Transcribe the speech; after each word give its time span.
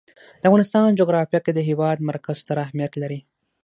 د 0.41 0.43
افغانستان 0.49 0.97
جغرافیه 0.99 1.39
کې 1.45 1.51
د 1.53 1.59
هېواد 1.69 1.97
مرکز 2.09 2.35
ستر 2.43 2.57
اهمیت 2.65 2.93
لري. 3.01 3.19